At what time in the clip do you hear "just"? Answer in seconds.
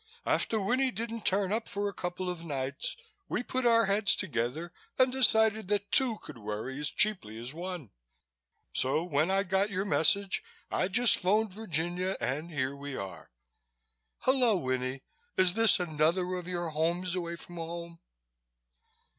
10.87-11.17